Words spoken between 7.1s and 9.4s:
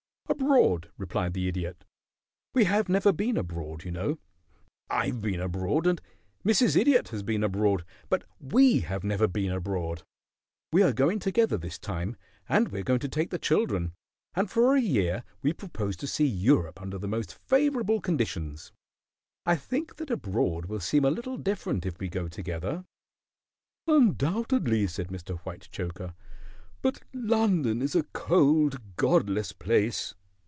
been abroad, but we have never